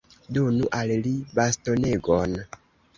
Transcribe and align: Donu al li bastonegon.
Donu 0.37 0.69
al 0.79 0.95
li 1.09 1.13
bastonegon. 1.41 2.39